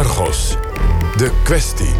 Argos. 0.00 0.56
De 1.16 1.40
kwestie. 1.44 1.94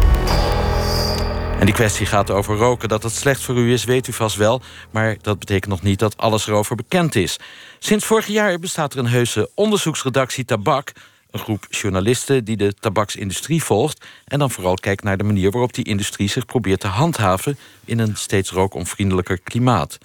En 1.59 1.65
die 1.65 1.73
kwestie 1.75 2.05
gaat 2.05 2.29
over 2.29 2.55
roken. 2.55 2.89
Dat 2.89 3.03
het 3.03 3.13
slecht 3.13 3.41
voor 3.41 3.55
u 3.55 3.73
is, 3.73 3.83
weet 3.83 4.07
u 4.07 4.13
vast 4.13 4.35
wel. 4.35 4.61
Maar 4.91 5.17
dat 5.21 5.39
betekent 5.39 5.71
nog 5.71 5.81
niet 5.81 5.99
dat 5.99 6.17
alles 6.17 6.47
erover 6.47 6.75
bekend 6.75 7.15
is. 7.15 7.37
Sinds 7.79 8.05
vorig 8.05 8.27
jaar 8.27 8.59
bestaat 8.59 8.93
er 8.93 8.99
een 8.99 9.07
heuse 9.07 9.49
onderzoeksredactie 9.55 10.45
tabak. 10.45 10.91
Een 11.31 11.39
groep 11.39 11.67
journalisten 11.69 12.43
die 12.43 12.57
de 12.57 12.73
tabaksindustrie 12.73 13.63
volgt... 13.63 14.05
en 14.25 14.39
dan 14.39 14.51
vooral 14.51 14.75
kijkt 14.75 15.03
naar 15.03 15.17
de 15.17 15.23
manier 15.23 15.51
waarop 15.51 15.73
die 15.73 15.85
industrie 15.85 16.29
zich 16.29 16.45
probeert 16.45 16.79
te 16.79 16.87
handhaven... 16.87 17.57
in 17.85 17.99
een 17.99 18.15
steeds 18.15 18.51
rookonvriendelijker 18.51 19.39
klimaat. 19.39 19.97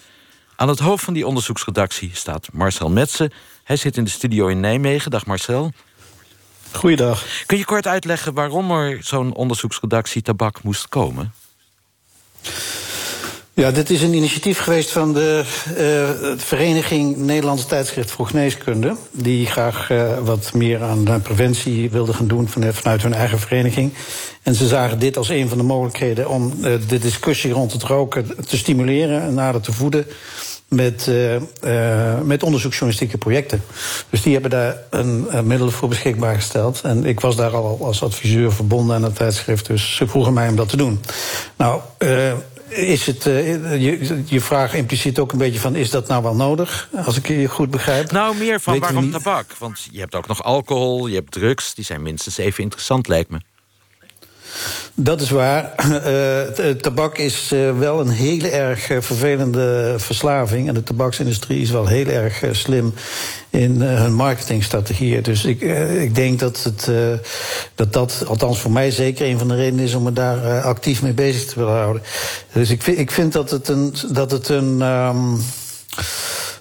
Aan 0.56 0.68
het 0.68 0.78
hoofd 0.78 1.04
van 1.04 1.14
die 1.14 1.26
onderzoeksredactie 1.26 2.10
staat 2.12 2.48
Marcel 2.52 2.90
Metsen. 2.90 3.32
Hij 3.64 3.76
zit 3.76 3.96
in 3.96 4.04
de 4.04 4.10
studio 4.10 4.46
in 4.46 4.60
Nijmegen. 4.60 5.10
Dag 5.10 5.26
Marcel. 5.26 5.72
Goeiedag. 6.77 7.24
Kun 7.46 7.58
je 7.58 7.64
kort 7.64 7.86
uitleggen 7.86 8.34
waarom 8.34 8.70
er 8.70 8.98
zo'n 9.01 9.34
onderzoeksredactie 9.34 10.23
tabak 10.23 10.62
moest 10.62 10.88
komen? 10.88 11.32
Ja, 13.55 13.70
dit 13.70 13.91
is 13.91 14.02
een 14.02 14.14
initiatief 14.14 14.59
geweest 14.59 14.91
van 14.91 15.12
de 15.12 15.45
uh, 15.78 16.41
Vereniging 16.41 17.16
Nederlandse 17.16 17.66
Tijdschrift 17.66 18.10
voor 18.10 18.27
Geneeskunde. 18.27 18.96
Die 19.10 19.46
graag 19.46 19.91
uh, 19.91 20.18
wat 20.18 20.52
meer 20.52 20.82
aan 20.82 21.23
preventie 21.23 21.91
wilde 21.91 22.12
gaan 22.12 22.27
doen 22.27 22.48
vanuit 22.48 23.02
hun 23.02 23.15
eigen 23.15 23.38
vereniging. 23.38 23.93
En 24.43 24.54
ze 24.54 24.66
zagen 24.66 24.98
dit 24.98 25.16
als 25.16 25.29
een 25.29 25.48
van 25.48 25.59
de 25.59 25.65
mogelijkheden 25.65 26.29
om 26.29 26.52
uh, 26.59 26.74
de 26.88 26.98
discussie 26.98 27.52
rond 27.52 27.73
het 27.73 27.82
roken 27.82 28.46
te 28.46 28.56
stimuleren 28.56 29.23
en 29.23 29.34
nader 29.34 29.60
te 29.60 29.73
voeden 29.73 30.06
met, 30.69 31.06
uh, 31.09 32.20
met 32.23 32.43
onderzoeksjournalistieke 32.43 33.19
projecten. 33.19 33.62
Dus 34.11 34.23
die 34.23 34.33
hebben 34.33 34.51
daar 34.51 34.77
een, 34.91 35.27
een 35.29 35.47
middel 35.47 35.70
voor 35.70 35.88
beschikbaar 35.88 36.34
gesteld. 36.34 36.80
En 36.80 37.05
ik 37.05 37.20
was 37.20 37.37
daar 37.37 37.55
al 37.55 37.79
als 37.83 38.02
adviseur 38.02 38.52
verbonden 38.52 38.97
aan 38.97 39.02
het 39.02 39.16
tijdschrift. 39.16 39.66
Dus 39.66 39.97
ze 39.97 40.07
vroegen 40.07 40.32
mij 40.32 40.49
om 40.49 40.57
dat 40.57 40.68
te 40.68 40.77
doen. 40.77 41.01
Nou, 41.57 41.80
uh, 41.99 42.32
is 42.68 43.07
het, 43.07 43.27
uh, 43.27 43.82
je, 43.82 44.23
je 44.24 44.40
vraag 44.40 44.74
impliciet 44.74 45.18
ook 45.18 45.32
een 45.32 45.38
beetje 45.38 45.60
van... 45.60 45.77
is 45.77 45.90
dat 45.90 46.09
nou 46.09 46.23
wel 46.23 46.35
nodig, 46.35 46.88
als 47.05 47.16
ik 47.16 47.29
je 47.29 47.49
goed 47.49 47.71
begrijp? 47.71 48.10
Nou, 48.10 48.37
meer 48.37 48.60
van 48.60 48.79
waarom 48.79 49.10
tabak? 49.10 49.52
Want 49.59 49.88
je 49.90 50.01
hebt 50.01 50.15
ook 50.15 50.27
nog 50.27 50.43
alcohol, 50.43 51.07
je 51.07 51.15
hebt 51.15 51.33
drugs. 51.33 51.74
Die 51.74 51.85
zijn 51.85 52.02
minstens 52.02 52.38
even 52.38 52.62
interessant, 52.62 53.09
lijkt 53.09 53.30
me. 53.30 53.38
Dat 54.95 55.21
is 55.21 55.30
waar. 55.30 55.74
Uh, 56.07 56.71
tabak 56.71 57.18
is 57.18 57.51
uh, 57.52 57.79
wel 57.79 58.01
een 58.01 58.09
hele 58.09 58.49
erg 58.49 58.80
vervelende 58.80 59.95
verslaving. 59.96 60.68
En 60.68 60.74
de 60.74 60.82
tabaksindustrie 60.82 61.60
is 61.60 61.71
wel 61.71 61.87
heel 61.87 62.07
erg 62.07 62.45
slim 62.51 62.95
in 63.51 63.80
hun 63.80 64.15
marketingstrategieën. 64.15 65.22
Dus 65.22 65.44
ik, 65.44 65.60
ik 66.00 66.15
denk 66.15 66.38
dat, 66.38 66.62
het, 66.62 66.91
dat 67.75 67.93
dat, 67.93 68.25
althans 68.27 68.59
voor 68.59 68.71
mij 68.71 68.91
zeker, 68.91 69.27
een 69.27 69.38
van 69.38 69.49
de 69.49 69.54
redenen 69.54 69.84
is 69.84 69.94
om 69.94 70.03
me 70.03 70.12
daar 70.12 70.62
actief 70.62 71.03
mee 71.03 71.12
bezig 71.12 71.44
te 71.44 71.59
willen 71.59 71.75
houden. 71.75 72.03
Dus 72.53 72.71
ik 72.71 72.87
ik 72.87 73.10
vind 73.10 73.32
dat 73.32 73.50
het 73.50 73.69
een. 73.69 73.94
Dat 74.10 74.31
het 74.31 74.49
een 74.49 74.81
um, 74.82 75.41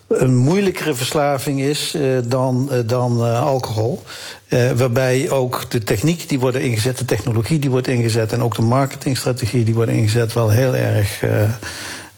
een 0.08 0.36
moeilijkere 0.36 0.96
verslaving 0.96 1.62
is 1.62 1.96
dan, 2.24 2.70
dan 2.86 3.22
alcohol. 3.36 4.04
Waarbij 4.76 5.30
ook 5.30 5.72
de 5.72 5.84
techniek 5.84 6.30
die 6.30 6.40
wordt 6.40 6.58
ingezet, 6.58 6.98
de 6.98 7.06
technologie 7.06 7.60
die 7.60 7.70
wordt 7.70 7.88
ingezet... 7.88 8.34
en 8.34 8.42
ook 8.42 8.56
de 8.56 8.62
marketingstrategie 8.62 9.64
die 9.64 9.74
wordt 9.74 9.92
ingezet 9.92 10.34
wel 10.34 10.50
heel 10.50 10.76
erg... 10.76 11.22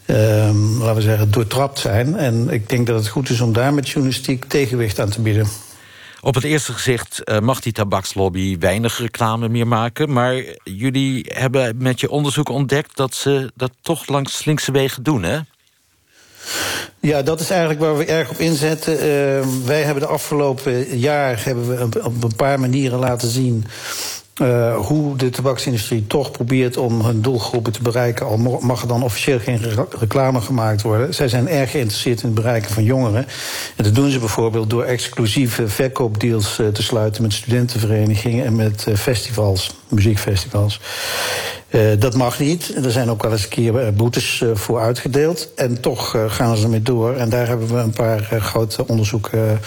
Um, 0.09 0.77
laten 0.77 0.95
we 0.95 1.02
zeggen, 1.02 1.31
doortrapt 1.31 1.80
zijn. 1.80 2.15
En 2.15 2.49
ik 2.49 2.69
denk 2.69 2.88
dat 2.88 2.99
het 2.99 3.08
goed 3.08 3.30
is 3.30 3.41
om 3.41 3.53
daar 3.53 3.73
met 3.73 3.89
journalistiek 3.89 4.45
tegenwicht 4.45 4.99
aan 4.99 5.09
te 5.09 5.21
bieden. 5.21 5.47
Op 6.21 6.35
het 6.35 6.43
eerste 6.43 6.73
gezicht 6.73 7.21
mag 7.41 7.59
die 7.59 7.73
tabakslobby 7.73 8.58
weinig 8.59 8.97
reclame 8.97 9.49
meer 9.49 9.67
maken... 9.67 10.13
maar 10.13 10.43
jullie 10.63 11.25
hebben 11.27 11.75
met 11.77 11.99
je 11.99 12.09
onderzoek 12.09 12.49
ontdekt 12.49 12.95
dat 12.95 13.13
ze 13.13 13.52
dat 13.55 13.71
toch 13.81 14.08
langs 14.08 14.38
slinkse 14.38 14.71
wegen 14.71 15.03
doen, 15.03 15.23
hè? 15.23 15.39
Ja, 16.99 17.21
dat 17.21 17.39
is 17.39 17.49
eigenlijk 17.49 17.80
waar 17.80 17.97
we 17.97 18.05
erg 18.05 18.30
op 18.30 18.37
inzetten. 18.37 18.93
Uh, 18.93 18.99
wij 19.65 19.81
hebben 19.81 20.03
de 20.03 20.09
afgelopen 20.09 20.97
jaar 20.97 21.43
hebben 21.43 21.67
we 21.67 22.03
op 22.03 22.23
een 22.23 22.35
paar 22.35 22.59
manieren 22.59 22.99
laten 22.99 23.27
zien. 23.27 23.65
Uh, 24.41 24.75
hoe 24.75 25.15
de 25.15 25.30
tabaksindustrie 25.30 26.08
toch 26.08 26.31
probeert 26.31 26.77
om 26.77 27.02
hun 27.02 27.21
doelgroepen 27.21 27.71
te 27.71 27.81
bereiken... 27.81 28.25
al 28.25 28.37
mag 28.61 28.81
er 28.81 28.87
dan 28.87 29.03
officieel 29.03 29.39
geen 29.39 29.59
reclame 29.99 30.41
gemaakt 30.41 30.81
worden. 30.81 31.13
Zij 31.13 31.27
zijn 31.27 31.47
erg 31.47 31.71
geïnteresseerd 31.71 32.21
in 32.21 32.25
het 32.25 32.35
bereiken 32.35 32.71
van 32.71 32.83
jongeren. 32.83 33.25
En 33.75 33.83
dat 33.83 33.95
doen 33.95 34.09
ze 34.11 34.19
bijvoorbeeld 34.19 34.69
door 34.69 34.83
exclusieve 34.83 35.67
verkoopdeals 35.67 36.59
uh, 36.59 36.67
te 36.67 36.83
sluiten... 36.83 37.21
met 37.21 37.33
studentenverenigingen 37.33 38.45
en 38.45 38.55
met 38.55 38.85
festivals, 38.95 39.75
muziekfestivals. 39.87 40.79
Uh, 41.70 41.82
dat 42.00 42.16
mag 42.16 42.39
niet. 42.39 42.86
Er 42.86 42.92
zijn 42.92 43.10
ook 43.10 43.22
wel 43.22 43.32
eens 43.32 43.44
een 43.44 43.50
keer 43.50 43.94
boetes 43.94 44.42
uh, 44.44 44.55
voor 44.55 44.80
uitgedeeld. 44.80 45.50
En 45.55 45.82
toch 45.82 46.16
gaan 46.28 46.58
ze 46.58 46.64
ermee 46.64 46.82
door. 46.82 47.16
En 47.16 47.30
daar 47.30 47.48
hebben 47.48 47.67
we 47.67 47.78
een 47.78 47.94
paar 47.94 48.23
grote 48.39 48.88
onderzoeken 48.88 49.60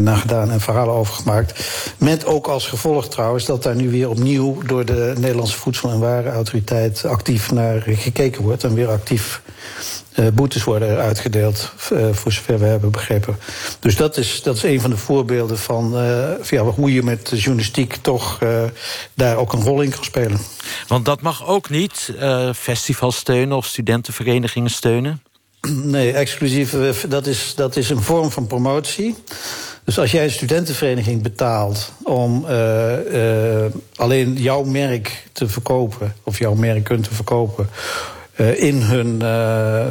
naar 0.00 0.16
gedaan 0.16 0.50
en 0.50 0.60
verhalen 0.60 0.94
over 0.94 1.14
gemaakt. 1.14 1.68
Met 1.98 2.24
ook 2.24 2.46
als 2.46 2.66
gevolg 2.66 3.08
trouwens 3.08 3.44
dat 3.44 3.62
daar 3.62 3.76
nu 3.76 3.90
weer 3.90 4.08
opnieuw 4.08 4.62
door 4.66 4.84
de 4.84 5.12
Nederlandse 5.18 5.56
Voedsel- 5.56 5.90
en 5.90 5.98
Warenautoriteit 5.98 7.04
actief 7.04 7.52
naar 7.52 7.82
gekeken 7.86 8.42
wordt. 8.42 8.64
En 8.64 8.74
weer 8.74 8.88
actief 8.88 9.42
uh, 10.16 10.26
boetes 10.34 10.64
worden 10.64 10.98
uitgedeeld, 10.98 11.72
uh, 11.92 12.06
voor 12.12 12.32
zover 12.32 12.58
we 12.58 12.64
hebben 12.64 12.90
begrepen. 12.90 13.38
Dus 13.80 13.96
dat 13.96 14.16
is, 14.16 14.42
dat 14.42 14.56
is 14.56 14.62
een 14.62 14.80
van 14.80 14.90
de 14.90 14.96
voorbeelden 14.96 15.58
van 15.58 15.94
uh, 15.94 16.30
ja, 16.44 16.62
hoe 16.62 16.92
je 16.92 17.02
met 17.02 17.26
de 17.26 17.36
journalistiek 17.36 17.96
toch 17.96 18.38
daar 19.14 19.36
ook 19.36 19.52
een 19.52 19.62
rol 19.62 19.80
in 19.80 19.90
kan 19.90 20.04
spelen. 20.04 20.38
Want 20.88 21.04
dat 21.04 21.20
mag 21.20 21.46
ook 21.46 21.70
niet, 21.70 22.14
festivals 22.54 23.16
steunen 23.16 23.56
of 23.56 23.66
studentenverenigingen 23.66 24.70
steunen? 24.70 25.22
Nee, 25.68 26.12
exclusief, 26.12 26.74
dat 27.08 27.26
is, 27.26 27.52
dat 27.56 27.76
is 27.76 27.90
een 27.90 28.02
vorm 28.02 28.30
van 28.30 28.46
promotie. 28.46 29.16
Dus 29.84 29.98
als 29.98 30.10
jij 30.10 30.24
een 30.24 30.30
studentenvereniging 30.30 31.22
betaalt 31.22 31.92
om 32.02 32.44
uh, 32.48 32.92
uh, 33.12 33.64
alleen 33.94 34.34
jouw 34.34 34.62
merk 34.62 35.26
te 35.32 35.48
verkopen, 35.48 36.14
of 36.22 36.38
jouw 36.38 36.54
merk 36.54 36.84
kunt 36.84 37.08
verkopen, 37.08 37.68
uh, 38.36 38.62
in 38.62 38.82
hun 38.82 39.22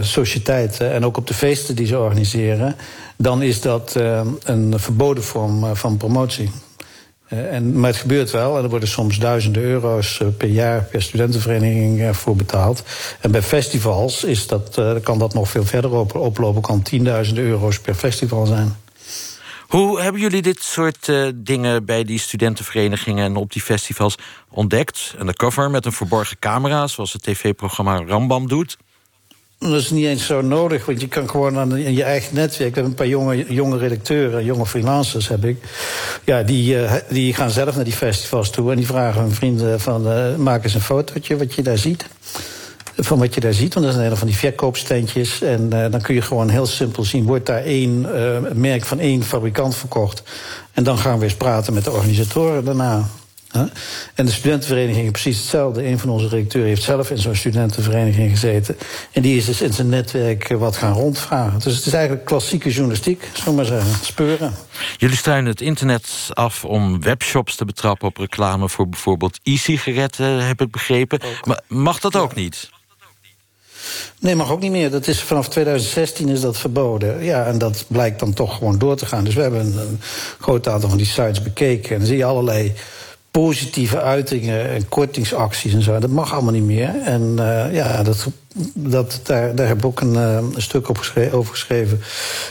sociëteiten 0.03 0.91
en 0.91 1.05
ook 1.05 1.17
op 1.17 1.27
de 1.27 1.33
feesten 1.33 1.75
die 1.75 1.85
ze 1.85 1.99
organiseren, 1.99 2.75
dan 3.17 3.41
is 3.41 3.61
dat 3.61 3.95
een 4.43 4.73
verboden 4.79 5.23
vorm 5.23 5.75
van 5.75 5.97
promotie. 5.97 6.51
en, 7.27 7.79
maar 7.79 7.89
het 7.89 7.99
gebeurt 7.99 8.31
wel, 8.31 8.57
en 8.57 8.63
er 8.63 8.69
worden 8.69 8.89
soms 8.89 9.19
duizenden 9.19 9.63
euro's 9.63 10.21
per 10.37 10.47
jaar 10.47 10.83
per 10.83 11.01
studentenvereniging 11.01 12.15
voor 12.15 12.35
betaald. 12.35 12.83
En 13.19 13.31
bij 13.31 13.41
festivals 13.41 14.23
is 14.23 14.47
dat, 14.47 14.81
kan 15.03 15.19
dat 15.19 15.33
nog 15.33 15.49
veel 15.49 15.65
verder 15.65 15.91
oplopen, 16.19 16.61
kan 16.61 16.81
tienduizenden 16.81 17.43
euro's 17.43 17.79
per 17.79 17.95
festival 17.95 18.45
zijn. 18.45 18.75
Hoe 19.71 20.01
hebben 20.01 20.21
jullie 20.21 20.41
dit 20.41 20.63
soort 20.63 21.07
uh, 21.07 21.27
dingen 21.35 21.85
bij 21.85 22.03
die 22.03 22.19
studentenverenigingen 22.19 23.25
en 23.25 23.35
op 23.35 23.51
die 23.51 23.61
festivals 23.61 24.15
ontdekt? 24.49 25.15
Een 25.17 25.33
cover 25.33 25.69
met 25.69 25.85
een 25.85 25.91
verborgen 25.91 26.39
camera, 26.39 26.87
zoals 26.87 27.13
het 27.13 27.23
tv-programma 27.23 28.03
Rambam 28.05 28.47
doet? 28.47 28.77
Dat 29.59 29.73
is 29.73 29.89
niet 29.89 30.05
eens 30.05 30.25
zo 30.25 30.41
nodig, 30.41 30.85
want 30.85 31.01
je 31.01 31.07
kan 31.07 31.29
gewoon 31.29 31.57
aan 31.57 31.77
in 31.77 31.93
je 31.93 32.03
eigen 32.03 32.35
netwerk. 32.35 32.69
We 32.69 32.81
hebben 32.81 32.91
een 32.91 32.93
paar 32.97 33.07
jonge, 33.07 33.53
jonge 33.53 33.77
redacteuren, 33.77 34.45
jonge 34.45 34.65
freelancers 34.65 35.27
heb 35.27 35.45
ik. 35.45 35.57
Ja, 36.25 36.43
die, 36.43 36.75
uh, 36.75 36.93
die 37.09 37.33
gaan 37.33 37.51
zelf 37.51 37.75
naar 37.75 37.83
die 37.83 37.93
festivals 37.93 38.49
toe 38.49 38.71
en 38.71 38.77
die 38.77 38.85
vragen 38.85 39.21
hun 39.21 39.33
vrienden 39.33 39.79
van 39.79 40.07
uh, 40.07 40.35
maak 40.35 40.63
eens 40.63 40.73
een 40.73 40.81
fotootje 40.81 41.37
wat 41.37 41.53
je 41.53 41.61
daar 41.61 41.77
ziet 41.77 42.07
van 43.03 43.19
wat 43.19 43.33
je 43.33 43.39
daar 43.39 43.53
ziet. 43.53 43.73
Want 43.73 43.85
dat 43.85 43.93
zijn 43.93 44.05
hele 44.05 44.17
van 44.17 44.27
die 44.27 44.37
verkoopstandjes. 44.37 45.41
En 45.41 45.69
uh, 45.73 45.85
dan 45.91 46.01
kun 46.01 46.15
je 46.15 46.21
gewoon 46.21 46.49
heel 46.49 46.65
simpel 46.65 47.03
zien... 47.03 47.25
wordt 47.25 47.45
daar 47.45 47.63
één 47.63 48.05
uh, 48.15 48.37
merk 48.53 48.85
van 48.85 48.99
één 48.99 49.23
fabrikant 49.23 49.75
verkocht. 49.75 50.23
En 50.73 50.83
dan 50.83 50.97
gaan 50.97 51.17
we 51.17 51.23
eens 51.23 51.35
praten 51.35 51.73
met 51.73 51.83
de 51.83 51.91
organisatoren 51.91 52.65
daarna. 52.65 53.09
Huh? 53.51 53.61
En 54.13 54.25
de 54.25 54.31
studentenvereniging 54.31 55.11
precies 55.11 55.37
hetzelfde. 55.37 55.85
Een 55.85 55.99
van 55.99 56.09
onze 56.09 56.27
redacteuren 56.27 56.69
heeft 56.69 56.83
zelf 56.83 57.11
in 57.11 57.17
zo'n 57.17 57.35
studentenvereniging 57.35 58.29
gezeten. 58.29 58.77
En 59.11 59.21
die 59.21 59.37
is 59.37 59.45
dus 59.45 59.61
in 59.61 59.73
zijn 59.73 59.89
netwerk 59.89 60.49
eh, 60.49 60.57
wat 60.57 60.77
gaan 60.77 60.93
rondvragen. 60.93 61.59
Dus 61.59 61.75
het 61.75 61.85
is 61.85 61.93
eigenlijk 61.93 62.25
klassieke 62.25 62.69
journalistiek, 62.69 63.29
zullen 63.33 63.55
maar 63.55 63.65
zeggen. 63.65 64.05
Speuren. 64.05 64.53
Jullie 64.97 65.17
struinen 65.17 65.51
het 65.51 65.61
internet 65.61 66.29
af 66.29 66.65
om 66.65 67.01
webshops 67.01 67.55
te 67.55 67.65
betrappen 67.65 68.07
op 68.07 68.17
reclame... 68.17 68.69
voor 68.69 68.89
bijvoorbeeld 68.89 69.39
e-sigaretten, 69.43 70.45
heb 70.45 70.61
ik 70.61 70.71
begrepen. 70.71 71.21
Ook. 71.21 71.45
Maar 71.45 71.61
mag 71.67 71.99
dat 71.99 72.15
ook 72.15 72.35
niet? 72.35 72.69
Nee, 74.19 74.35
mag 74.35 74.51
ook 74.51 74.59
niet 74.59 74.71
meer. 74.71 74.91
Dat 74.91 75.07
is, 75.07 75.21
vanaf 75.21 75.49
2016 75.49 76.29
is 76.29 76.41
dat 76.41 76.57
verboden. 76.57 77.23
Ja, 77.23 77.45
en 77.45 77.57
dat 77.57 77.85
blijkt 77.87 78.19
dan 78.19 78.33
toch 78.33 78.57
gewoon 78.57 78.77
door 78.77 78.95
te 78.95 79.05
gaan. 79.05 79.23
Dus 79.23 79.35
we 79.35 79.41
hebben 79.41 79.59
een, 79.59 79.99
groot 80.39 80.67
aantal 80.67 80.89
van 80.89 80.97
die 80.97 81.07
sites 81.07 81.41
bekeken. 81.41 81.91
En 81.91 81.97
dan 81.97 82.07
zie 82.07 82.17
je 82.17 82.25
allerlei 82.25 82.73
positieve 83.31 84.01
uitingen 84.01 84.69
en 84.69 84.89
kortingsacties 84.89 85.73
en 85.73 85.81
zo. 85.81 85.99
Dat 85.99 86.09
mag 86.09 86.33
allemaal 86.33 86.51
niet 86.51 86.63
meer. 86.63 87.01
En 87.03 87.35
uh, 87.39 87.73
ja, 87.73 88.03
dat, 88.03 88.27
dat, 88.73 89.19
daar, 89.23 89.55
daar 89.55 89.67
heb 89.67 89.77
ik 89.77 89.85
ook 89.85 90.01
een, 90.01 90.13
uh, 90.13 90.35
een 90.35 90.61
stuk 90.61 90.89
op 90.89 90.97
geschreven, 90.97 91.37
over 91.37 91.51
geschreven. 91.51 92.01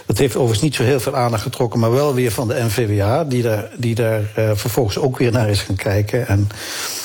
Dat 0.06 0.18
heeft 0.18 0.36
overigens 0.36 0.62
niet 0.62 0.74
zo 0.74 0.82
heel 0.82 1.00
veel 1.00 1.16
aandacht 1.16 1.42
getrokken, 1.42 1.80
maar 1.80 1.92
wel 1.92 2.14
weer 2.14 2.32
van 2.32 2.48
de 2.48 2.62
NVWA, 2.64 3.24
die 3.24 3.42
daar, 3.42 3.70
die 3.76 3.94
daar 3.94 4.20
uh, 4.38 4.50
vervolgens 4.54 4.98
ook 4.98 5.18
weer 5.18 5.32
naar 5.32 5.48
is 5.48 5.60
gaan 5.60 5.76
kijken. 5.76 6.26
En 6.26 6.48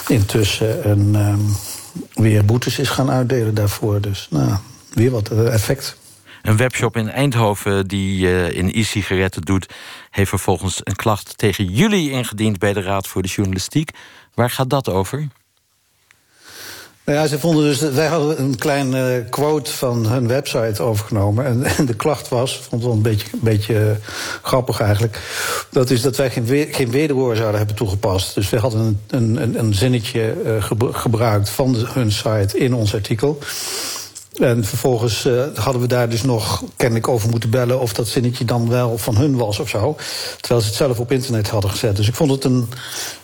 intussen 0.08 0.90
een, 0.90 1.16
um, 1.16 1.56
weer 2.16 2.46
boetes 2.46 2.80
is 2.80 2.90
gaan 2.90 3.12
uitdelen 3.12 3.54
daarvoor. 3.54 4.02
Dus 4.02 4.28
nou, 4.30 4.58
weer 4.94 5.12
wat 5.12 5.30
effect. 5.30 5.98
Een 6.42 6.58
webshop 6.58 6.98
in 6.98 7.10
Eindhoven 7.10 7.88
die 7.88 8.28
uh, 8.28 8.52
in 8.52 8.72
e-sigaretten 8.74 9.42
doet... 9.42 9.74
heeft 10.10 10.30
vervolgens 10.30 10.80
een 10.84 10.96
klacht 10.96 11.38
tegen 11.38 11.66
jullie 11.66 12.12
ingediend... 12.12 12.60
bij 12.60 12.74
de 12.74 12.82
Raad 12.82 13.08
voor 13.08 13.22
de 13.22 13.28
Journalistiek. 13.28 13.90
Waar 14.34 14.50
gaat 14.50 14.70
dat 14.70 14.90
over? 14.90 15.28
Nou 17.06 17.18
ja, 17.18 17.28
ze 17.28 17.40
vonden 17.40 17.64
dus. 17.64 17.80
Wij 17.80 18.08
hadden 18.08 18.40
een 18.40 18.58
klein 18.58 18.96
uh, 18.96 19.30
quote 19.30 19.72
van 19.72 20.06
hun 20.06 20.28
website 20.28 20.84
overgenomen. 20.84 21.46
En, 21.78 21.86
de 21.86 21.94
klacht 21.94 22.30
was, 22.30 22.56
vond 22.56 22.72
het 22.72 22.84
wel 22.84 22.92
een 22.92 23.02
beetje, 23.02 23.28
beetje 23.34 23.96
grappig 24.42 24.80
eigenlijk. 24.80 25.20
Dat 25.72 25.90
is 25.90 26.02
dat 26.02 26.18
wij 26.18 26.30
geen, 26.30 26.46
we, 26.46 26.68
geen 26.72 26.92
wederwoorden 26.92 27.38
zouden 27.38 27.58
hebben 27.58 27.76
toegepast. 27.76 28.36
Dus 28.36 28.50
wij 28.50 28.60
hadden 28.60 29.00
een, 29.08 29.42
een, 29.42 29.60
een 29.60 29.74
zinnetje 29.74 30.34
uh, 30.46 30.64
gebruikt 30.92 31.50
van 31.50 31.76
hun 31.76 32.12
site 32.12 32.58
in 32.58 32.74
ons 32.74 32.94
artikel. 32.94 33.40
En 34.40 34.66
vervolgens 34.66 35.26
uh, 35.26 35.44
hadden 35.56 35.82
we 35.82 35.88
daar 35.88 36.10
dus 36.10 36.24
nog 36.24 36.64
kennelijk 36.76 37.08
over 37.08 37.30
moeten 37.30 37.50
bellen 37.50 37.80
of 37.80 37.94
dat 37.94 38.08
zinnetje 38.08 38.46
dan 38.46 38.70
wel 38.70 38.98
van 38.98 39.18
hun 39.18 39.38
was 39.38 39.60
of 39.60 39.70
zo. 39.70 39.96
Terwijl 40.40 40.62
ze 40.62 40.68
het 40.68 40.78
zelf 40.78 41.00
op 41.00 41.12
internet 41.12 41.50
hadden 41.50 41.70
gezet. 41.70 41.96
Dus 41.96 42.08
ik 42.08 42.16
vond 42.16 42.32
het 42.32 42.44
een, 42.44 42.70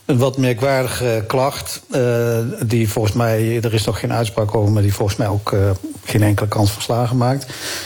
een 0.06 0.18
wat 0.18 0.38
merkwaardige 0.38 1.24
klacht. 1.28 1.82
Uh, 1.96 2.38
die 2.66 2.90
volgens 2.90 3.14
mij, 3.16 3.60
er 3.62 3.74
is 3.74 3.86
nog 3.86 4.00
geen 4.00 4.14
uitspraak 4.14 4.56
over, 4.56 4.72
maar 4.72 4.82
die 4.82 4.94
volgens 4.94 5.18
mij 5.18 5.28
ook 5.28 5.52
uh, 5.52 5.70
geen 6.04 6.24
enkele 6.24 6.48
kans 6.48 6.72
van 6.72 6.82
slagen 6.82 7.18
maakt. 7.18 7.46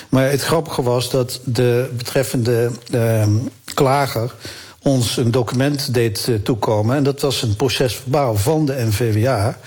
Maar 0.09 0.29
het 0.29 0.41
grappige 0.41 0.81
was 0.81 1.09
dat 1.09 1.39
de 1.43 1.89
betreffende 1.97 2.71
klager 3.73 4.33
ons 4.81 5.17
een 5.17 5.31
document 5.31 5.93
deed 5.93 6.29
toekomen. 6.43 6.95
En 6.95 7.03
dat 7.03 7.21
was 7.21 7.41
een 7.41 7.55
procesverbaal 7.55 8.35
van 8.35 8.65
de 8.65 8.85
NVWA 8.87 9.57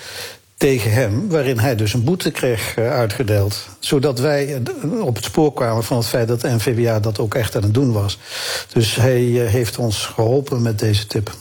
tegen 0.59 0.93
hem, 0.93 1.29
waarin 1.29 1.59
hij 1.59 1.77
dus 1.77 1.93
een 1.93 2.05
boete 2.05 2.31
kreeg 2.31 2.77
uh, 2.77 2.91
uitgedeeld. 2.91 3.69
Zodat 3.79 4.19
wij 4.19 4.63
op 5.01 5.15
het 5.15 5.25
spoor 5.25 5.53
kwamen 5.53 5.85
van 5.85 5.97
het 5.97 6.07
feit 6.07 6.29
dat 6.29 6.41
de 6.41 6.49
NVWA 6.49 7.01
dat 7.01 7.19
ook 7.19 7.35
echt 7.35 7.57
aan 7.57 7.63
het 7.63 7.75
doen 7.75 7.93
was. 7.93 8.19
Dus 8.73 8.95
hij 8.95 9.23
uh, 9.23 9.49
heeft 9.49 9.79
ons 9.79 10.07
geholpen 10.07 10.63
met 10.63 10.79
deze 10.79 11.07
tip. 11.07 11.33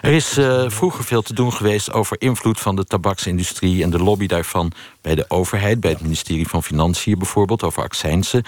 Er 0.00 0.12
is 0.12 0.38
uh, 0.38 0.64
vroeger 0.70 1.04
veel 1.04 1.22
te 1.22 1.34
doen 1.34 1.52
geweest 1.52 1.92
over 1.92 2.20
invloed 2.20 2.60
van 2.60 2.76
de 2.76 2.84
tabaksindustrie 2.84 3.82
en 3.82 3.90
de 3.90 3.98
lobby 3.98 4.26
daarvan 4.26 4.72
bij 5.00 5.14
de 5.14 5.24
overheid, 5.28 5.80
bij 5.80 5.90
het 5.90 6.00
ministerie 6.00 6.48
van 6.48 6.62
Financiën 6.62 7.18
bijvoorbeeld, 7.18 7.62
over 7.62 7.82
accijnsen. 7.82 8.44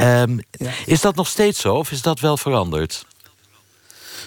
Um, 0.00 0.40
ja. 0.50 0.70
Is 0.86 1.00
dat 1.00 1.14
nog 1.14 1.26
steeds 1.26 1.60
zo 1.60 1.74
of 1.74 1.90
is 1.90 2.02
dat 2.02 2.20
wel 2.20 2.36
veranderd? 2.36 3.04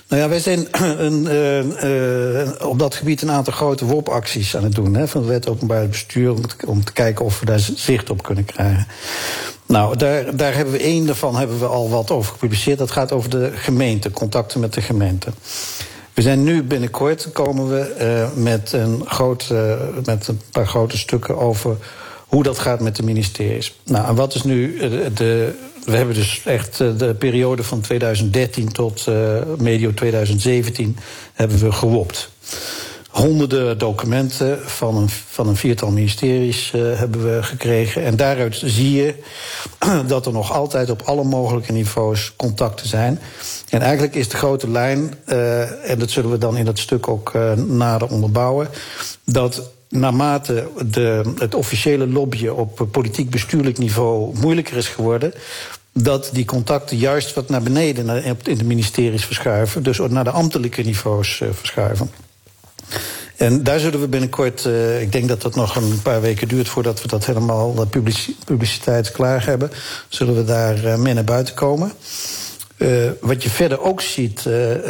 Nou 0.08 0.22
ja, 0.22 0.30
wij 0.30 0.40
zijn 0.40 0.68
een, 1.06 1.24
uh, 1.24 1.60
uh, 1.60 2.70
op 2.70 2.80
dat 2.80 2.96
gebied 2.96 3.22
een 3.22 3.32
aantal 3.32 3.54
grote 3.54 3.86
WOP-acties 3.86 4.56
aan 4.56 4.64
het 4.64 4.76
doen. 4.76 4.94
Hè, 4.94 5.08
van 5.08 5.22
de 5.22 5.28
wet 5.28 5.50
openbaar 5.50 5.88
bestuur. 5.88 6.34
Om 6.66 6.84
te, 6.84 6.94
kijken 6.94 7.26
of 7.26 7.40
we 7.40 7.46
daar 7.46 7.60
zicht 7.76 8.10
op 8.10 8.24
kunnen 8.24 8.46
krijgen. 8.46 8.88
Nou, 9.66 9.98
daar, 9.98 10.36
daar 10.36 10.56
hebben 10.56 10.74
we 10.74 10.80
één 10.80 11.06
daarvan 11.06 11.36
hebben 11.36 11.60
we 11.60 11.66
al 11.66 11.90
wat 11.90 12.12
over 12.12 12.32
gepubliceerd. 12.32 12.78
Dat 12.78 12.92
gaat 12.92 13.12
over 13.12 13.30
de 13.30 13.52
gemeente, 13.56 14.12
contacten 14.12 14.60
met 14.60 14.74
de 14.74 14.82
gemeente. 14.82 15.30
We 16.14 16.22
zijn 16.22 16.44
nu 16.44 16.64
binnenkort 16.64 17.32
komen 17.32 17.70
we 17.70 17.96
uh, 18.36 18.44
met, 18.44 18.74
een 18.74 19.04
groot, 19.06 19.54
met 20.06 20.28
een 20.28 20.42
paar 20.52 20.68
grote 20.68 20.98
stukken 20.98 21.38
over 21.38 21.78
hoe 22.28 22.44
dat 22.44 22.60
gaat 22.60 22.80
met 22.80 22.96
de 22.96 23.04
ministeries. 23.04 23.80
Nou, 23.84 24.08
en 24.08 24.16
wat 24.16 24.36
is 24.36 24.44
nu 24.44 24.78
de 25.14 25.56
we 25.86 25.96
hebben 25.96 26.16
dus 26.16 26.42
echt 26.46 26.80
eh, 26.80 26.98
de 26.98 27.14
periode 27.14 27.64
van 27.64 27.82
2013 27.82 28.72
tot 28.72 29.06
uh, 29.10 29.42
medio 29.58 29.94
2017 29.94 30.98
hebben 31.34 31.60
we 31.60 31.72
gewopt. 31.72 32.30
Honderden 33.10 33.78
documenten 33.78 34.70
van 34.70 34.98
een, 34.98 35.10
van 35.10 35.48
een 35.48 35.56
viertal 35.56 35.92
ministeries 35.92 36.72
uh, 36.76 36.98
hebben 37.00 37.36
we 37.36 37.44
gekregen. 37.44 38.04
En 38.04 38.16
daaruit 38.16 38.62
zie 38.66 38.92
je 38.92 39.16
dat 40.08 40.26
er 40.26 40.32
nog 40.32 40.52
altijd 40.52 40.90
op 40.90 41.02
alle 41.02 41.24
mogelijke 41.24 41.72
niveaus 41.72 42.34
contacten 42.36 42.88
zijn. 42.88 43.20
En 43.70 43.82
eigenlijk 43.82 44.16
is 44.16 44.30
de 44.30 44.38
grote 44.38 44.70
lijn, 44.70 45.14
en 45.84 46.00
dat 46.00 46.10
zullen 46.10 46.32
we 46.32 46.38
dan 46.38 46.58
in 46.58 46.66
dat 46.66 46.80
stuk 46.80 47.08
ook 47.08 47.34
nader 47.56 48.08
onderbouwen, 48.08 48.68
dat 49.24 49.72
naarmate 49.94 50.68
de, 50.86 51.34
het 51.38 51.56
officiële 51.56 52.08
lobbyen 52.08 52.56
op 52.56 52.88
politiek-bestuurlijk 52.92 53.78
niveau 53.78 54.38
moeilijker 54.40 54.78
is 54.78 54.88
geworden, 54.88 55.34
dat 55.94 56.30
die 56.34 56.46
contacten 56.46 56.98
juist 56.98 57.34
wat 57.34 57.50
naar 57.50 57.62
beneden 57.62 58.24
in 58.44 58.58
de 58.58 58.64
ministeries 58.64 59.26
verschuiven. 59.26 59.84
Dus 59.84 59.98
naar 59.98 60.24
de 60.24 60.30
ambtelijke 60.30 60.82
niveaus 60.82 61.40
uh, 61.40 61.50
verschuiven. 61.52 62.12
En 63.36 63.64
daar 63.64 63.80
zullen 63.80 64.00
we 64.00 64.08
binnenkort, 64.08 64.66
uh, 64.66 65.02
ik 65.02 65.12
denk 65.12 65.28
dat 65.28 65.42
dat 65.42 65.56
nog 65.56 65.76
een 65.76 66.02
paar 66.02 66.22
weken 66.22 66.48
duurt 66.48 66.70
voordat 66.70 67.02
we 67.02 67.08
dat 67.08 67.26
helemaal 67.26 67.88
publici 67.90 68.38
publiciteit 68.46 69.12
klaar 69.12 69.46
hebben, 69.46 69.72
zullen 70.08 70.36
we 70.36 70.44
daar 70.44 70.84
uh, 70.84 71.14
naar 71.14 71.24
buiten 71.24 71.54
komen. 71.54 71.92
Wat 73.20 73.44
je 73.44 73.50
verder 73.50 73.82
ook 73.82 74.02
ziet, 74.02 74.46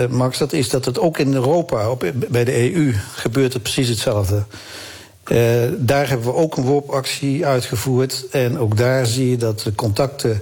Max, 0.09 0.37
dat 0.37 0.53
is 0.53 0.69
dat 0.69 0.85
het 0.85 0.99
ook 0.99 1.17
in 1.17 1.33
Europa, 1.33 1.89
op, 1.89 2.11
bij 2.29 2.43
de 2.43 2.73
EU, 2.73 2.93
gebeurt 3.15 3.53
het 3.53 3.61
precies 3.61 3.89
hetzelfde. 3.89 4.43
Uh, 5.27 5.37
daar 5.77 6.09
hebben 6.09 6.27
we 6.27 6.33
ook 6.33 6.57
een 6.57 6.63
WOP-actie 6.63 7.45
uitgevoerd. 7.45 8.25
En 8.31 8.59
ook 8.59 8.77
daar 8.77 9.05
zie 9.05 9.29
je 9.29 9.37
dat 9.37 9.59
de 9.59 9.75
contacten 9.75 10.41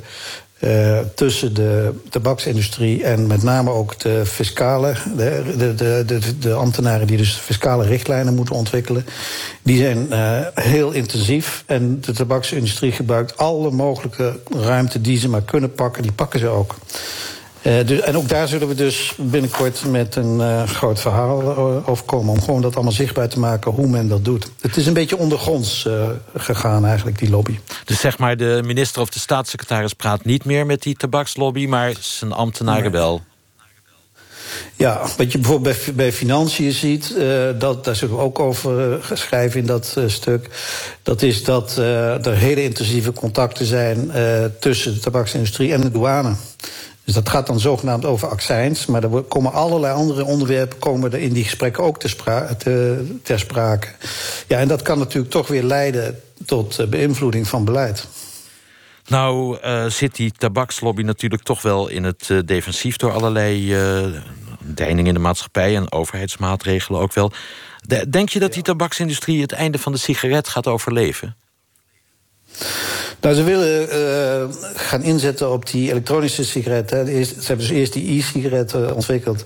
uh, 0.59 0.99
tussen 1.15 1.53
de 1.53 1.93
tabaksindustrie 2.09 3.03
en 3.03 3.27
met 3.27 3.43
name 3.43 3.69
ook 3.69 3.99
de 3.99 4.25
fiscale, 4.25 4.93
de, 5.17 5.73
de, 5.75 6.03
de, 6.05 6.37
de, 6.39 6.53
ambtenaren 6.53 7.07
die 7.07 7.17
dus 7.17 7.33
fiscale 7.33 7.85
richtlijnen 7.85 8.35
moeten 8.35 8.55
ontwikkelen, 8.55 9.05
die 9.61 9.77
zijn 9.77 10.07
uh, 10.09 10.39
heel 10.53 10.91
intensief. 10.91 11.63
En 11.65 12.01
de 12.01 12.11
tabaksindustrie 12.11 12.91
gebruikt 12.91 13.37
alle 13.37 13.71
mogelijke 13.71 14.39
ruimte 14.49 15.01
die 15.01 15.17
ze 15.17 15.29
maar 15.29 15.41
kunnen 15.41 15.73
pakken, 15.73 16.01
die 16.01 16.11
pakken 16.11 16.39
ze 16.39 16.47
ook. 16.47 16.75
Uh, 17.63 17.85
dus, 17.85 17.99
en 17.99 18.17
ook 18.17 18.29
daar 18.29 18.47
zullen 18.47 18.67
we 18.67 18.75
dus 18.75 19.13
binnenkort 19.17 19.85
met 19.85 20.15
een 20.15 20.39
uh, 20.39 20.63
groot 20.63 20.99
verhaal 20.99 21.41
uh, 21.41 21.89
over 21.89 22.05
komen. 22.05 22.33
Om 22.33 22.41
gewoon 22.41 22.61
dat 22.61 22.75
allemaal 22.75 22.93
zichtbaar 22.93 23.29
te 23.29 23.39
maken 23.39 23.71
hoe 23.71 23.87
men 23.87 24.07
dat 24.07 24.25
doet. 24.25 24.51
Het 24.61 24.77
is 24.77 24.85
een 24.85 24.93
beetje 24.93 25.17
ondergronds 25.17 25.87
gegaan 26.35 26.85
eigenlijk, 26.85 27.19
die 27.19 27.29
lobby. 27.29 27.59
Dus 27.85 27.99
zeg 27.99 28.17
maar, 28.17 28.37
de 28.37 28.61
minister 28.65 29.01
of 29.01 29.09
de 29.09 29.19
staatssecretaris 29.19 29.93
praat 29.93 30.25
niet 30.25 30.45
meer 30.45 30.65
met 30.65 30.81
die 30.81 30.95
tabakslobby... 30.95 31.65
maar 31.65 31.93
zijn 31.99 32.31
ambtenaren 32.31 32.81
nee. 32.81 32.91
wel. 32.91 33.21
Ja, 34.75 35.01
wat 35.17 35.31
je 35.31 35.37
bijvoorbeeld 35.37 35.77
bij, 35.85 35.93
bij 35.93 36.13
financiën 36.13 36.71
ziet, 36.71 37.13
uh, 37.17 37.49
dat, 37.59 37.85
daar 37.85 37.95
zullen 37.95 38.15
we 38.15 38.21
ook 38.21 38.39
over 38.39 38.91
uh, 38.91 38.97
schrijven 39.13 39.59
in 39.59 39.65
dat 39.65 39.95
uh, 39.97 40.03
stuk. 40.07 40.47
Dat 41.03 41.21
is 41.21 41.43
dat 41.43 41.77
er 41.77 42.37
hele 42.37 42.63
intensieve 42.63 43.13
contacten 43.13 43.65
zijn 43.65 44.11
tussen 44.59 44.93
de 44.93 44.99
tabaksindustrie 44.99 45.73
en 45.73 45.81
de 45.81 45.91
douane. 45.91 46.35
Dus 47.11 47.23
dat 47.23 47.33
gaat 47.33 47.47
dan 47.47 47.59
zogenaamd 47.59 48.05
over 48.05 48.27
accijns. 48.27 48.85
Maar 48.85 49.03
er 49.03 49.21
komen 49.21 49.53
allerlei 49.53 49.93
andere 49.93 50.25
onderwerpen 50.25 50.79
komen 50.79 51.13
er 51.13 51.19
in 51.19 51.33
die 51.33 51.43
gesprekken 51.43 51.83
ook 51.83 51.99
te 51.99 52.07
spra 52.07 52.55
te, 52.55 53.05
ter 53.23 53.39
sprake. 53.39 53.87
Ja, 54.47 54.57
en 54.57 54.67
dat 54.67 54.81
kan 54.81 54.99
natuurlijk 54.99 55.31
toch 55.31 55.47
weer 55.47 55.63
leiden 55.63 56.19
tot 56.45 56.89
beïnvloeding 56.89 57.47
van 57.47 57.65
beleid. 57.65 58.07
Nou 59.07 59.57
uh, 59.63 59.85
zit 59.85 60.15
die 60.15 60.31
tabakslobby 60.31 61.01
natuurlijk 61.01 61.43
toch 61.43 61.61
wel 61.61 61.87
in 61.87 62.03
het 62.03 62.29
uh, 62.29 62.39
defensief... 62.45 62.95
door 62.95 63.11
allerlei 63.11 63.75
uh, 63.75 64.07
deiningen 64.59 65.07
in 65.07 65.13
de 65.13 65.19
maatschappij 65.19 65.75
en 65.75 65.91
overheidsmaatregelen 65.91 66.99
ook 66.99 67.13
wel. 67.13 67.31
De, 67.81 68.09
denk 68.09 68.29
je 68.29 68.39
dat 68.39 68.53
die 68.53 68.63
tabaksindustrie 68.63 69.41
het 69.41 69.51
einde 69.51 69.79
van 69.79 69.91
de 69.91 69.97
sigaret 69.97 70.47
gaat 70.47 70.67
overleven? 70.67 71.35
Nou, 73.21 73.35
ze 73.35 73.43
willen 73.43 73.87
uh, 73.89 74.55
gaan 74.75 75.03
inzetten 75.03 75.51
op 75.51 75.69
die 75.69 75.89
elektronische 75.89 76.45
sigaretten. 76.45 77.25
Ze 77.25 77.33
hebben 77.37 77.67
dus 77.67 77.75
eerst 77.75 77.93
die 77.93 78.17
e-sigaretten 78.17 78.95
ontwikkeld. 78.95 79.45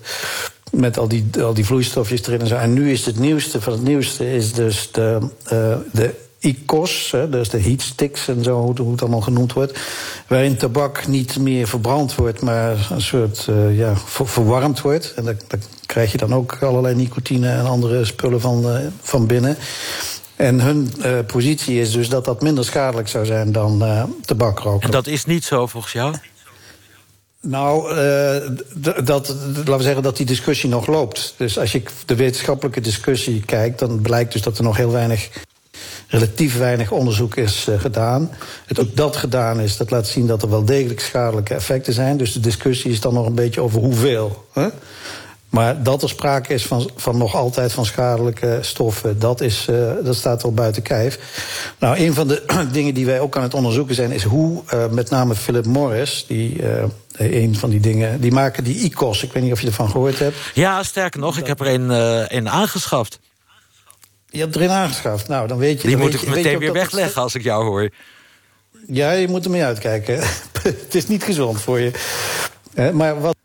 Met 0.71 0.97
al 0.97 1.07
die, 1.07 1.27
al 1.41 1.53
die 1.53 1.65
vloeistofjes 1.65 2.27
erin 2.27 2.39
en 2.39 2.47
zo. 2.47 2.55
En 2.55 2.73
nu 2.73 2.91
is 2.91 3.05
het 3.05 3.19
nieuwste 3.19 3.61
van 3.61 3.73
het 3.73 3.83
nieuwste 3.83 4.33
is 4.33 4.53
dus 4.53 4.91
de, 4.91 5.19
uh, 5.53 5.75
de 5.91 6.13
ICOS, 6.39 7.13
dus 7.29 7.49
de 7.49 7.61
heatsticks 7.61 8.27
en 8.27 8.43
zo, 8.43 8.75
hoe 8.77 8.91
het 8.91 9.01
allemaal 9.01 9.21
genoemd 9.21 9.53
wordt. 9.53 9.79
Waarin 10.27 10.57
tabak 10.57 11.07
niet 11.07 11.39
meer 11.39 11.67
verbrand 11.67 12.15
wordt, 12.15 12.41
maar 12.41 12.87
een 12.91 13.01
soort 13.01 13.49
ja, 13.71 13.95
ver 13.95 14.27
verwarmd 14.27 14.81
wordt. 14.81 15.13
En 15.15 15.23
daar, 15.23 15.37
daar, 15.47 15.59
krijg 15.85 16.11
je 16.11 16.17
dan 16.17 16.33
ook 16.33 16.57
allerlei 16.61 16.95
nicotine 16.95 17.49
en 17.49 17.65
andere 17.65 18.05
spullen 18.05 18.41
van, 18.41 18.65
uh, 18.65 18.77
van 19.01 19.27
binnen. 19.27 19.57
En 20.35 20.61
hun 20.61 20.91
uh, 20.97 21.19
positie 21.27 21.79
is 21.79 21.91
dus 21.91 22.09
dat 22.09 22.25
dat 22.25 22.41
minder 22.41 22.65
schadelijk 22.65 23.07
zou 23.07 23.25
zijn 23.25 23.51
dan 23.51 23.83
uh, 23.83 24.03
tabakroken. 24.25 24.85
En 24.85 24.91
dat 24.91 25.07
is 25.07 25.25
niet 25.25 25.43
zo 25.43 25.67
volgens 25.67 25.93
jou? 25.93 26.15
Nou, 27.41 27.89
uh, 27.89 28.57
dat, 29.03 29.35
laten 29.55 29.77
we 29.77 29.83
zeggen 29.83 30.03
dat 30.03 30.17
die 30.17 30.25
discussie 30.25 30.69
nog 30.69 30.87
loopt. 30.87 31.33
Dus 31.37 31.59
als 31.59 31.71
je 31.71 31.83
de 32.05 32.15
wetenschappelijke 32.15 32.81
discussie 32.81 33.45
kijkt, 33.45 33.79
dan 33.79 34.01
blijkt 34.01 34.31
dus 34.31 34.41
dat 34.41 34.57
er 34.57 34.63
nog 34.63 34.77
heel 34.77 34.91
weinig, 34.91 35.29
relatief 36.07 36.57
weinig 36.57 36.91
onderzoek 36.91 37.35
is 37.35 37.67
uh, 37.69 37.79
gedaan. 37.79 38.31
Het 38.65 38.79
ook 38.79 38.95
dat 38.95 39.15
gedaan 39.15 39.59
is, 39.59 39.77
dat 39.77 39.91
laat 39.91 40.07
zien 40.07 40.27
dat 40.27 40.41
er 40.41 40.49
wel 40.49 40.65
degelijk 40.65 40.99
schadelijke 40.99 41.53
effecten 41.53 41.93
zijn. 41.93 42.17
Dus 42.17 42.33
de 42.33 42.39
discussie 42.39 42.91
is 42.91 42.99
dan 42.99 43.13
nog 43.13 43.25
een 43.25 43.35
beetje 43.35 43.61
over 43.61 43.79
hoeveel. 43.79 44.45
Hè? 44.53 44.67
Maar 45.55 45.83
dat 45.83 46.03
er 46.03 46.09
sprake 46.09 46.53
is 46.53 46.65
van, 46.65 46.89
van 46.95 47.17
nog 47.17 47.35
altijd 47.35 47.73
van 47.73 47.85
schadelijke 47.85 48.57
stoffen, 48.61 49.19
dat, 49.19 49.41
is, 49.41 49.67
uh, 49.69 49.91
dat 50.03 50.15
staat 50.15 50.43
al 50.43 50.53
buiten 50.53 50.81
kijf. 50.81 51.19
Nou, 51.79 51.97
een 51.99 52.13
van 52.13 52.27
de 52.27 52.43
dingen 52.71 52.93
die 52.93 53.05
wij 53.05 53.19
ook 53.19 53.37
aan 53.37 53.43
het 53.43 53.53
onderzoeken 53.53 53.95
zijn, 53.95 54.11
is 54.11 54.23
hoe 54.23 54.63
uh, 54.73 54.87
met 54.87 55.09
name 55.09 55.35
Philip 55.35 55.65
Morris, 55.65 56.25
die 56.27 56.61
uh, 56.61 56.83
een 57.17 57.55
van 57.55 57.69
die 57.69 57.79
dingen, 57.79 58.21
die 58.21 58.31
maken 58.31 58.63
die 58.63 58.75
ICOS. 58.75 59.23
Ik 59.23 59.33
weet 59.33 59.43
niet 59.43 59.51
of 59.51 59.61
je 59.61 59.67
ervan 59.67 59.89
gehoord 59.89 60.19
hebt. 60.19 60.37
Ja, 60.53 60.83
sterker 60.83 61.19
nog, 61.19 61.37
ik 61.37 61.47
heb 61.47 61.59
er 61.59 61.67
een, 61.67 61.89
een 62.37 62.49
aangeschaft. 62.49 63.19
Je 64.29 64.39
hebt 64.39 64.55
er 64.55 64.61
een 64.61 64.69
aangeschaft. 64.69 65.27
Nou, 65.27 65.47
dan 65.47 65.57
weet 65.57 65.81
je. 65.81 65.87
Die 65.87 65.97
moet 65.97 66.13
ik 66.13 66.19
je, 66.19 66.29
meteen 66.29 66.59
weer 66.59 66.73
wegleggen 66.73 67.21
als 67.21 67.35
ik 67.35 67.43
jou 67.43 67.65
hoor. 67.65 67.89
Ja, 68.87 69.11
je 69.11 69.27
moet 69.27 69.45
ermee 69.45 69.63
uitkijken. 69.63 70.19
het 70.83 70.95
is 70.95 71.07
niet 71.07 71.23
gezond 71.23 71.61
voor 71.61 71.79
je. 71.79 71.91
Maar 72.93 73.21
wat 73.21 73.35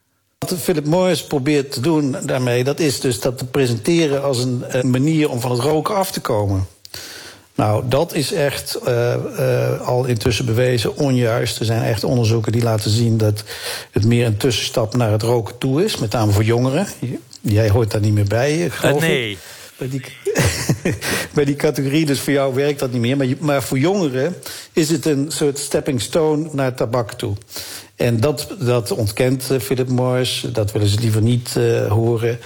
wat 0.49 0.59
Philip 0.59 0.87
Morris 0.87 1.25
probeert 1.25 1.73
te 1.73 1.81
doen 1.81 2.17
daarmee, 2.23 2.65
dat 2.65 2.81
is 2.81 3.01
dus 3.01 3.21
dat 3.21 3.39
te 3.39 3.45
presenteren 3.45 4.23
als 4.23 4.39
een, 4.39 4.65
een 4.69 4.91
manier 4.91 5.31
om 5.31 5.41
van 5.41 5.51
het 5.51 5.61
roken 5.61 5.95
af 5.95 6.11
te 6.11 6.21
komen. 6.21 6.67
Nou, 7.55 7.85
dat 7.89 8.15
is 8.15 8.33
echt 8.33 8.79
uh, 8.87 9.15
uh, 9.39 9.81
al 9.81 10.05
intussen 10.05 10.45
bewezen 10.45 10.97
onjuist. 10.97 11.59
Er 11.59 11.65
zijn 11.65 11.83
echt 11.83 12.05
onderzoeken 12.05 12.53
die 12.53 12.63
laten 12.63 12.91
zien 12.91 13.19
dat 13.19 13.45
het 13.91 14.05
meer 14.05 14.27
een 14.27 14.37
tussenstap 14.37 14.97
naar 14.97 15.11
het 15.11 15.23
roken 15.23 15.59
toe 15.59 15.85
is. 15.85 15.97
Met 15.97 16.13
name 16.13 16.33
voor 16.33 16.45
jongeren. 16.45 16.87
Jij 17.41 17.71
hoort 17.71 17.91
daar 17.91 18.01
niet 18.01 18.15
meer 18.15 18.25
bij, 18.25 18.71
geloof 18.71 19.03
uh, 19.03 19.09
nee. 19.09 19.31
ik. 19.31 19.39
Bij 19.77 19.89
die, 19.89 20.05
bij 21.35 21.45
die 21.45 21.57
categorie, 21.57 22.07
dus 22.07 22.21
voor 22.21 22.33
jou 22.33 22.55
werkt 22.55 22.79
dat 22.79 22.93
niet 22.93 23.01
meer. 23.01 23.17
Maar, 23.17 23.27
maar 23.39 23.63
voor 23.63 23.79
jongeren 23.79 24.37
is 24.73 24.91
het 24.91 25.07
een 25.07 25.27
soort 25.29 25.59
stepping 25.59 26.01
stone 26.01 26.49
naar 26.53 26.75
tabak 26.75 27.13
toe. 27.13 27.37
En 28.01 28.21
dat, 28.21 28.47
dat 28.59 28.91
ontkent 28.91 29.49
uh, 29.53 29.59
Philip 29.59 29.89
Morris. 29.89 30.45
Dat 30.53 30.73
willen 30.73 30.89
ze 30.89 31.01
liever 31.01 31.23
niet 31.23 31.55
uh, 31.59 31.87
horen. 31.87 32.39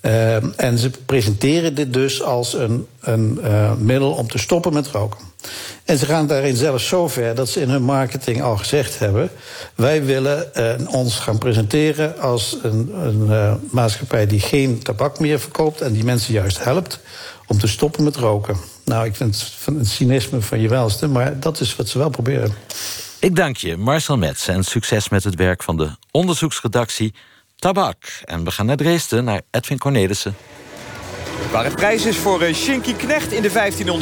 Uh, 0.00 0.60
en 0.60 0.78
ze 0.78 0.90
presenteren 1.06 1.74
dit 1.74 1.92
dus 1.92 2.22
als 2.22 2.54
een, 2.54 2.86
een 3.00 3.38
middel 3.78 4.12
om 4.12 4.28
te 4.28 4.38
stoppen 4.38 4.72
met 4.72 4.86
roken. 4.86 5.20
En 5.84 5.98
ze 5.98 6.06
gaan 6.06 6.26
daarin 6.26 6.56
zelfs 6.56 6.86
zo 6.86 7.08
ver 7.08 7.34
dat 7.34 7.48
ze 7.48 7.60
in 7.60 7.68
hun 7.68 7.82
marketing 7.82 8.42
al 8.42 8.56
gezegd 8.56 8.98
hebben: 8.98 9.30
wij 9.74 10.04
willen 10.04 10.50
ons 10.88 11.14
gaan 11.18 11.38
presenteren 11.38 12.18
als 12.18 12.56
een, 12.62 12.90
een 13.06 13.58
maatschappij 13.70 14.26
die 14.26 14.40
geen 14.40 14.82
tabak 14.82 15.18
meer 15.18 15.40
verkoopt 15.40 15.80
en 15.80 15.92
die 15.92 16.04
mensen 16.04 16.32
juist 16.32 16.64
helpt 16.64 17.00
om 17.46 17.58
te 17.58 17.68
stoppen 17.68 18.04
met 18.04 18.16
roken. 18.16 18.56
Nou, 18.84 19.06
ik 19.06 19.16
vind 19.16 19.34
het 19.34 19.44
van 19.44 19.78
het 19.78 19.88
cynisme 19.88 20.40
van 20.40 20.60
je 20.60 20.68
welste, 20.68 21.08
maar 21.08 21.40
dat 21.40 21.60
is 21.60 21.76
wat 21.76 21.88
ze 21.88 21.98
wel 21.98 22.10
proberen. 22.10 22.54
Ik 23.20 23.36
dank 23.36 23.56
je, 23.56 23.76
Marcel 23.76 24.16
Metz, 24.16 24.48
en 24.48 24.64
succes 24.64 25.08
met 25.08 25.24
het 25.24 25.34
werk 25.34 25.62
van 25.62 25.76
de 25.76 25.90
onderzoeksredactie 26.10 27.14
Tabak. 27.56 27.96
En 28.24 28.44
we 28.44 28.50
gaan 28.50 28.66
naar 28.66 28.76
Dresden, 28.76 29.24
naar 29.24 29.40
Edwin 29.50 29.78
Cornelissen. 29.78 30.36
Waar 31.50 31.64
het 31.64 31.74
prijs 31.74 32.04
is 32.04 32.16
voor 32.16 32.42
Shinky 32.42 32.94
Knecht 32.94 33.32
in 33.32 33.42
de 33.42 33.50
1500 33.50 33.98